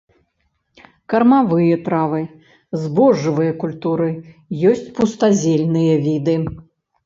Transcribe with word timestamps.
Кармавыя 1.13 1.75
травы, 1.89 2.21
збожжавыя 2.85 3.53
культуры, 3.67 4.09
ёсць 4.73 4.85
пустазельныя 4.99 5.95
віды. 6.11 6.35